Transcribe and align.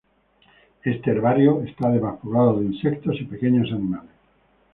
Este 0.83 1.11
herbario 1.11 1.61
está 1.61 1.87
además 1.89 2.15
poblado 2.23 2.57
de 2.59 2.65
insectos 2.65 3.17
y 3.21 3.25
pequeños 3.25 3.71
animales. 3.71 4.09